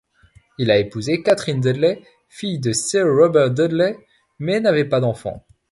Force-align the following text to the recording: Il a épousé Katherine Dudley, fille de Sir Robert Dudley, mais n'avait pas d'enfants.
Il 0.57 0.71
a 0.71 0.79
épousé 0.79 1.21
Katherine 1.21 1.61
Dudley, 1.61 2.01
fille 2.27 2.57
de 2.57 2.73
Sir 2.73 3.05
Robert 3.05 3.51
Dudley, 3.51 3.99
mais 4.39 4.59
n'avait 4.59 4.85
pas 4.89 4.99
d'enfants. 4.99 5.45